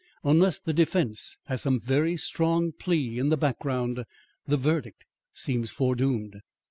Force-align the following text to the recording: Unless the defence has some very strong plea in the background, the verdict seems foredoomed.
Unless 0.23 0.57
the 0.61 0.73
defence 0.73 1.37
has 1.45 1.61
some 1.61 1.79
very 1.79 2.17
strong 2.17 2.71
plea 2.71 3.19
in 3.19 3.29
the 3.29 3.37
background, 3.37 4.03
the 4.47 4.57
verdict 4.57 5.05
seems 5.31 5.69
foredoomed. 5.69 6.41